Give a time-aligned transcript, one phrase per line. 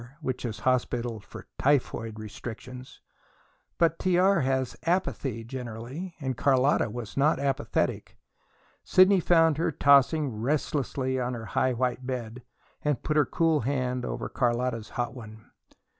[0.19, 3.01] which is hospital for "typhoid restrictions."
[3.77, 4.39] But T.R.
[4.41, 8.17] has apathy, generally, and Carlotta was not apathetic.
[8.83, 12.41] Sidney found her tossing restlessly on her high white bed,
[12.81, 15.51] and put her cool hand over Carlotta's hot one.